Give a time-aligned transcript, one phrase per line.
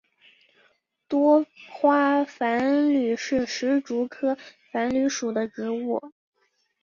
[1.07, 4.35] 多花繁缕是石竹科
[4.71, 6.11] 繁缕属的植物。